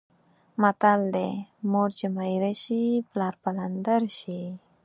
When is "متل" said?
0.61-1.01